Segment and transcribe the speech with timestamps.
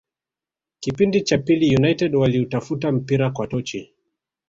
[0.79, 3.93] Kipindi cha pili United waliutafuta mpira kwa tochi